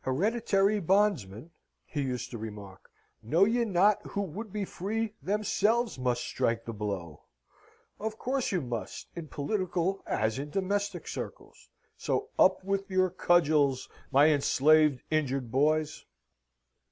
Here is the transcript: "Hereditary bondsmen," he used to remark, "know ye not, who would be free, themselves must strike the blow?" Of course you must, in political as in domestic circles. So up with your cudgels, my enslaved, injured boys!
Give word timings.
"Hereditary 0.00 0.80
bondsmen," 0.80 1.52
he 1.84 2.02
used 2.02 2.32
to 2.32 2.38
remark, 2.38 2.90
"know 3.22 3.44
ye 3.44 3.64
not, 3.64 4.02
who 4.04 4.20
would 4.20 4.52
be 4.52 4.64
free, 4.64 5.14
themselves 5.22 5.96
must 5.96 6.22
strike 6.24 6.64
the 6.64 6.72
blow?" 6.72 7.22
Of 8.00 8.18
course 8.18 8.50
you 8.50 8.60
must, 8.60 9.06
in 9.14 9.28
political 9.28 10.02
as 10.04 10.40
in 10.40 10.50
domestic 10.50 11.06
circles. 11.06 11.68
So 11.96 12.30
up 12.36 12.64
with 12.64 12.90
your 12.90 13.10
cudgels, 13.10 13.88
my 14.10 14.26
enslaved, 14.30 15.04
injured 15.08 15.52
boys! 15.52 16.04